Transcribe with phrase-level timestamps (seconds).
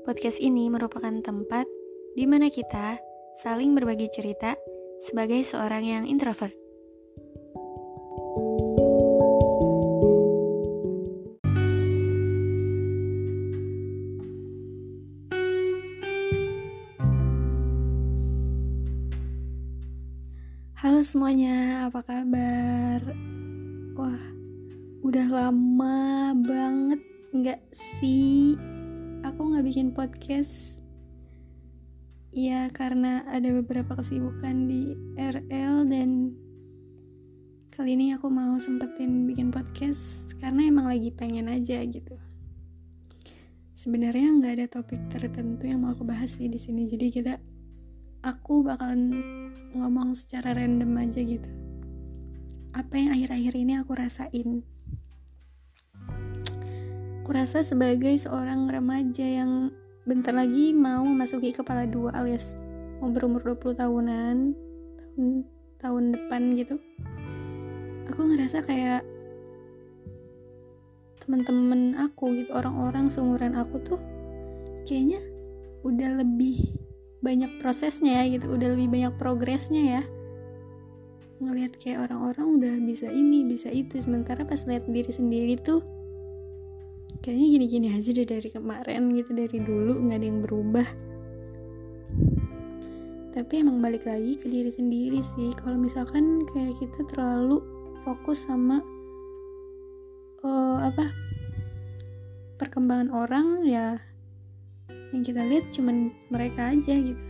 [0.00, 1.68] Podcast ini merupakan tempat
[2.16, 2.96] di mana kita
[3.36, 4.56] saling berbagi cerita
[5.04, 6.56] sebagai seorang yang introvert.
[20.80, 23.04] Halo semuanya, apa kabar?
[24.00, 24.24] Wah,
[25.04, 27.04] udah lama banget
[27.36, 27.60] nggak
[28.00, 28.56] sih
[29.40, 30.76] aku nggak bikin podcast.
[32.28, 36.36] Ya karena ada beberapa kesibukan di RL dan
[37.72, 42.20] kali ini aku mau sempetin bikin podcast karena emang lagi pengen aja gitu.
[43.80, 46.84] Sebenarnya nggak ada topik tertentu yang mau aku bahas sih di sini.
[46.84, 47.40] Jadi kita
[48.20, 49.08] aku bakalan
[49.72, 51.48] ngomong secara random aja gitu.
[52.76, 54.68] Apa yang akhir-akhir ini aku rasain
[57.30, 59.70] aku rasa sebagai seorang remaja yang
[60.02, 62.58] bentar lagi mau memasuki kepala dua alias
[62.98, 64.36] mau berumur 20 tahunan
[64.98, 65.46] tahun
[65.78, 66.82] tahun depan gitu.
[68.10, 69.06] Aku ngerasa kayak
[71.22, 74.02] teman-teman aku gitu orang-orang seumuran aku tuh
[74.82, 75.22] kayaknya
[75.86, 76.82] udah lebih
[77.22, 80.02] banyak prosesnya ya gitu udah lebih banyak progresnya ya.
[81.38, 85.99] Ngelihat kayak orang-orang udah bisa ini bisa itu sementara pas lihat diri sendiri tuh
[87.20, 90.88] kayaknya gini-gini aja deh dari kemarin gitu dari dulu nggak ada yang berubah.
[93.30, 95.54] Tapi emang balik lagi ke diri sendiri sih.
[95.54, 97.62] Kalau misalkan kayak kita terlalu
[98.02, 98.80] fokus sama
[100.42, 101.12] uh, apa
[102.56, 103.96] perkembangan orang ya
[105.12, 107.26] yang kita lihat cuman mereka aja gitu.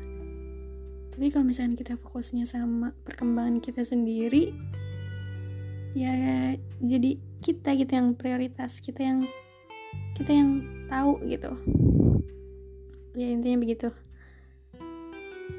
[1.11, 4.55] Tapi kalau misalnya kita fokusnya sama perkembangan kita sendiri
[5.91, 9.27] ya jadi kita gitu yang prioritas kita yang
[10.21, 10.61] kita yang
[10.93, 11.57] tahu gitu.
[13.17, 13.89] Ya intinya begitu.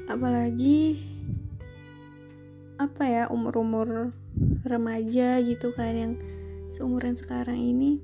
[0.06, 1.02] Apalagi
[2.78, 4.14] apa ya umur-umur
[4.62, 6.12] remaja gitu kan yang
[6.70, 7.98] seumuran sekarang ini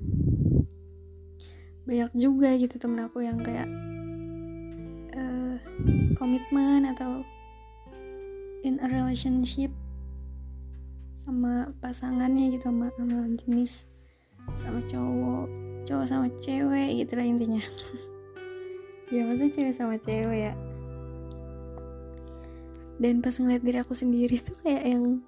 [1.87, 3.67] banyak juga gitu temen aku yang kayak
[5.15, 5.57] uh,
[6.19, 7.23] komitmen atau
[8.67, 9.71] in a relationship
[11.17, 13.83] sama pasangannya gitu sama, sama jenis
[14.55, 17.63] sama cowok cowok sama cewek gitu lah intinya.
[19.09, 20.53] Ya masa cewek sama cewek ya.
[23.01, 25.25] Dan pas ngeliat diri aku sendiri tuh kayak yang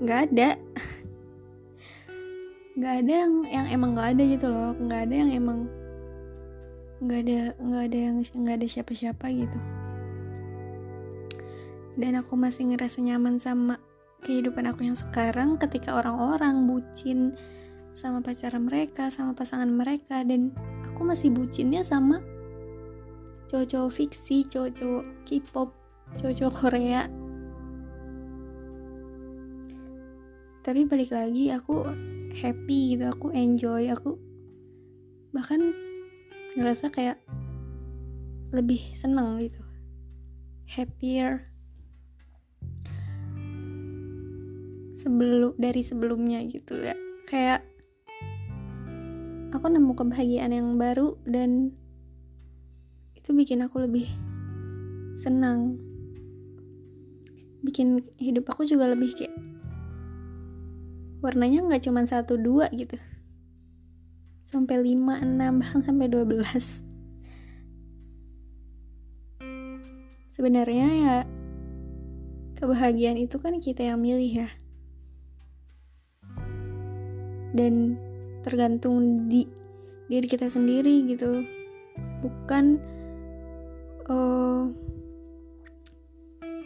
[0.00, 0.56] nggak ada.
[2.78, 4.72] Nggak ada yang yang emang nggak ada gitu loh.
[4.80, 5.58] Nggak ada yang emang
[7.04, 9.58] nggak ada nggak ada yang nggak ada siapa-siapa gitu.
[12.00, 13.76] Dan aku masih ngerasa nyaman sama
[14.24, 17.36] kehidupan aku yang sekarang ketika orang-orang bucin
[17.98, 20.54] sama pacar mereka sama pasangan mereka dan
[20.86, 22.22] aku masih bucinnya sama
[23.50, 25.74] cowok-cowok fiksi cowok-cowok K-pop
[26.16, 27.10] cowok-cowok Korea.
[30.62, 31.82] Tapi balik lagi aku
[32.38, 34.14] happy gitu aku enjoy aku
[35.34, 35.74] bahkan
[36.54, 37.18] ngerasa kayak
[38.54, 39.60] lebih senang gitu
[40.68, 41.48] happier.
[44.98, 46.96] Sebelum dari sebelumnya gitu ya.
[47.24, 47.64] Kayak
[49.48, 51.72] aku nemu kebahagiaan yang baru dan
[53.16, 54.08] itu bikin aku lebih
[55.16, 55.80] senang.
[57.64, 59.34] Bikin hidup aku juga lebih kayak
[61.18, 62.96] warnanya nggak cuma satu dua gitu.
[64.44, 66.84] Sampai lima enam bahkan sampai dua belas.
[70.32, 71.16] Sebenarnya ya
[72.56, 74.48] kebahagiaan itu kan kita yang milih ya.
[77.52, 77.98] Dan
[78.42, 79.46] tergantung di
[80.08, 81.44] diri kita sendiri gitu.
[82.24, 82.80] Bukan
[84.08, 84.62] uh,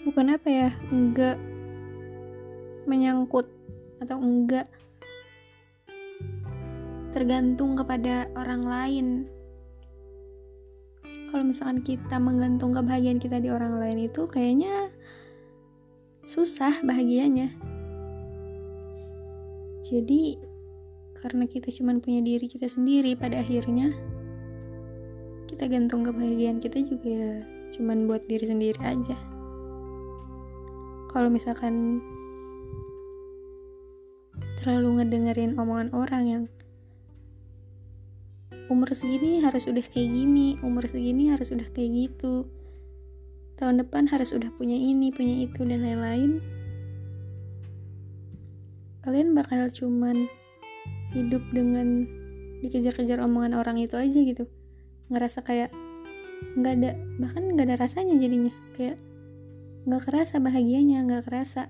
[0.07, 1.37] bukan apa ya enggak
[2.87, 3.47] menyangkut
[4.03, 4.67] atau enggak
[7.13, 9.07] tergantung kepada orang lain.
[11.33, 14.93] Kalau misalkan kita menggantung kebahagiaan kita di orang lain itu kayaknya
[16.29, 17.53] susah bahagianya.
[19.83, 20.52] Jadi
[21.23, 23.95] karena kita cuma punya diri kita sendiri pada akhirnya
[25.47, 27.33] kita gantung kebahagiaan kita juga ya
[27.79, 29.15] cuman buat diri sendiri aja
[31.15, 32.03] kalau misalkan
[34.59, 36.43] terlalu ngedengerin omongan orang yang
[38.73, 42.49] umur segini harus udah kayak gini, umur segini harus udah kayak gitu.
[43.61, 46.41] Tahun depan harus udah punya ini, punya itu dan lain-lain.
[49.05, 50.31] Kalian bakal cuman
[51.13, 52.09] hidup dengan
[52.63, 54.49] dikejar-kejar omongan orang itu aja gitu.
[55.13, 55.71] Ngerasa kayak
[56.59, 56.91] nggak ada
[57.21, 58.55] bahkan nggak ada rasanya jadinya.
[58.79, 58.99] Kayak
[59.85, 61.69] nggak kerasa bahagianya nggak kerasa.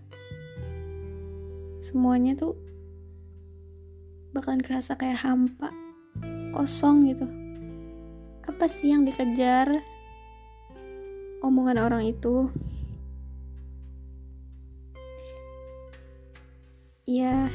[1.83, 2.55] Semuanya tuh
[4.33, 5.73] bakalan kerasa kayak hampa
[6.53, 7.27] kosong gitu.
[8.49, 9.83] Apa sih yang dikejar
[11.43, 12.53] omongan orang itu?
[17.03, 17.51] Ya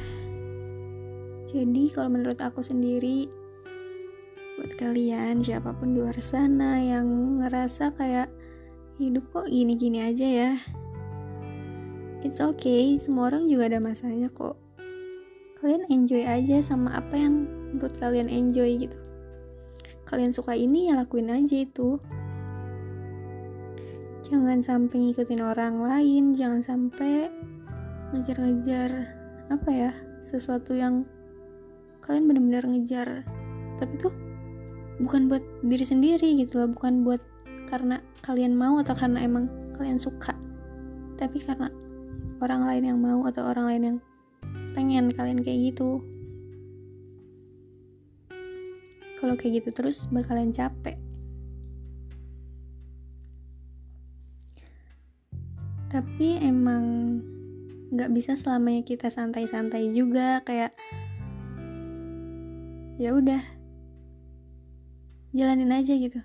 [1.48, 3.24] jadi kalau menurut aku sendiri
[4.60, 8.28] buat kalian siapa pun di luar sana yang ngerasa kayak
[9.00, 10.52] hidup kok gini-gini aja ya?
[12.20, 14.60] It's okay semua orang juga ada masanya kok.
[15.62, 18.98] Kalian enjoy aja sama apa yang menurut kalian enjoy gitu.
[20.04, 21.96] Kalian suka ini ya lakuin aja itu.
[24.28, 27.32] Jangan sampai ngikutin orang lain jangan sampai
[28.12, 29.16] ngejar-ngejar
[29.48, 29.92] apa ya
[30.26, 31.08] sesuatu yang
[32.08, 33.08] kalian benar-benar ngejar.
[33.76, 34.10] Tapi tuh
[34.98, 37.20] bukan buat diri sendiri gitu loh bukan buat
[37.68, 39.46] karena kalian mau atau karena emang
[39.76, 40.32] kalian suka.
[41.20, 41.68] Tapi karena
[42.40, 43.98] orang lain yang mau atau orang lain yang
[44.72, 46.00] pengen kalian kayak gitu.
[49.20, 50.96] Kalau kayak gitu terus bakalan capek.
[55.88, 56.84] Tapi emang
[57.88, 60.76] nggak bisa selamanya kita santai-santai juga kayak
[62.98, 63.38] ya udah.
[65.30, 66.18] Jalanin aja gitu.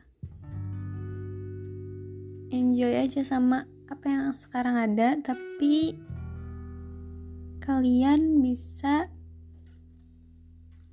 [2.50, 6.02] Enjoy aja sama apa yang sekarang ada tapi
[7.62, 9.06] kalian bisa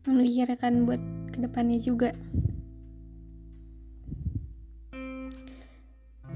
[0.04, 1.00] memikirkan buat
[1.32, 2.12] ke depannya juga.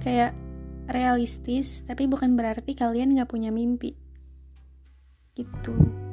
[0.01, 0.33] Kayak
[0.89, 3.93] realistis tapi bukan berarti kalian gak punya mimpi.
[5.37, 6.04] Gitu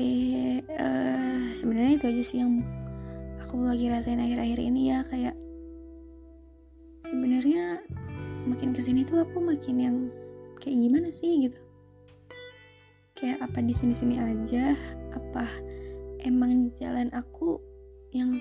[0.00, 2.64] oke uh, sebenarnya itu aja sih yang
[3.44, 5.36] aku lagi rasain akhir-akhir ini ya kayak
[7.04, 7.84] sebenarnya
[8.48, 9.96] makin ke sini tuh aku makin yang
[10.56, 11.60] kayak gimana sih gitu?
[13.12, 14.72] Kayak apa di sini-sini aja?
[15.12, 15.44] Apa
[16.24, 17.60] emang jalan aku
[18.16, 18.40] yang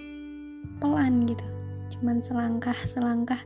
[0.80, 1.44] pelan gitu?
[1.92, 3.44] Cuman selangkah selangkah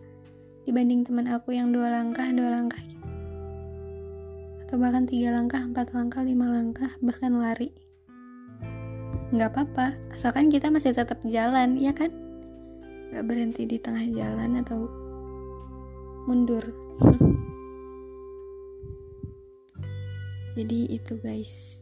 [0.69, 3.07] dibanding teman aku yang dua langkah dua langkah gitu.
[4.67, 7.73] Atau bahkan tiga langkah empat langkah lima langkah bahkan lari
[9.33, 12.13] nggak apa-apa asalkan kita masih tetap jalan ya kan?
[13.09, 14.85] Nggak berhenti di tengah jalan atau
[16.29, 16.61] mundur.
[20.57, 21.81] Jadi itu guys.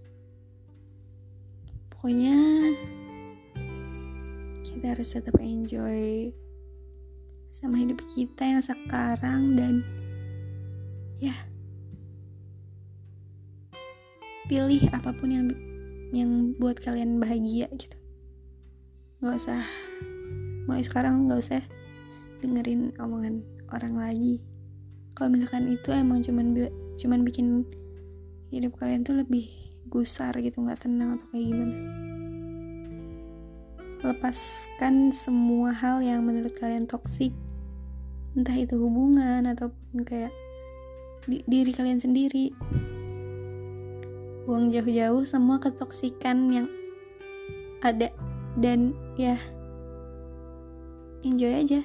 [1.91, 2.39] Pokoknya
[4.63, 6.31] kita harus tetap enjoy
[7.51, 9.83] sama hidup kita yang sekarang dan
[11.19, 11.35] ya
[14.47, 15.47] pilih apa pun yang
[16.11, 17.97] yang buat kalian bahagia gitu.
[19.23, 19.63] Nggak usah.
[20.67, 21.63] Mulai sekarang nggak usah
[22.43, 23.41] dengerin omongan
[23.71, 24.43] orang lagi.
[25.15, 26.55] Kalau misalkan itu emang cuman
[26.99, 27.63] cuman bikin
[28.51, 29.47] hidup kalian tuh lebih
[29.87, 31.75] gusar gitu nggak tenang atau kayak gimana.
[34.01, 37.31] Lepaskan semua hal yang menurut kalian toksik.
[38.35, 40.33] Entah itu hubungan ataupun kayak
[41.27, 42.49] di, diri kalian sendiri
[44.51, 46.67] buang jauh-jauh semua ketoksikan yang
[47.79, 48.11] ada.
[48.59, 49.39] Dan ya
[51.23, 51.79] enjoy aja.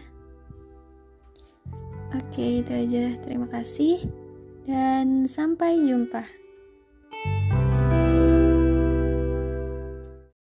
[2.11, 3.15] Oke itu aja.
[3.23, 4.03] Terima kasih.
[4.67, 6.27] Dan sampai jumpa